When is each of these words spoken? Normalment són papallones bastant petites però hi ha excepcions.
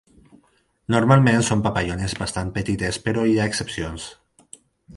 Normalment 0.95 1.45
són 1.49 1.61
papallones 1.67 2.17
bastant 2.21 2.51
petites 2.57 2.99
però 3.07 3.27
hi 3.33 3.39
ha 3.43 3.47
excepcions. 3.53 4.09